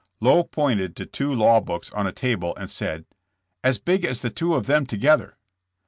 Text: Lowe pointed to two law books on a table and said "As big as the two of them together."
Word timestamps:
Lowe 0.19 0.43
pointed 0.43 0.95
to 0.95 1.05
two 1.05 1.31
law 1.31 1.59
books 1.59 1.91
on 1.91 2.07
a 2.07 2.11
table 2.11 2.55
and 2.55 2.71
said 2.71 3.05
"As 3.63 3.77
big 3.77 4.03
as 4.03 4.21
the 4.21 4.31
two 4.31 4.55
of 4.55 4.65
them 4.65 4.87
together." 4.87 5.37